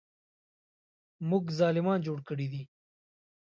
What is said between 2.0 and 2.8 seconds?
جوړ کړي دي.